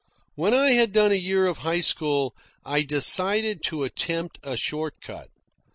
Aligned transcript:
When 0.33 0.51
I 0.55 0.71
had 0.71 0.93
done 0.93 1.11
a 1.11 1.13
year 1.13 1.45
of 1.45 1.59
high 1.59 1.81
school, 1.81 2.35
I 2.65 2.81
decided 2.81 3.61
to 3.65 3.83
attempt 3.83 4.39
a 4.41 4.57
short 4.57 4.95
cut. 4.99 5.29